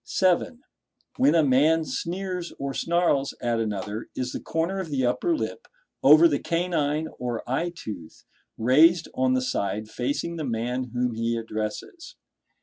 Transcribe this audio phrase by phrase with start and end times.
[0.03, 0.63] (7.)
[1.17, 5.67] When a man sneers or snarls at another, is the corner of the upper lip
[6.01, 8.25] over the canine or eye tooth
[8.57, 12.15] raised on the side facing the man whom he addresses?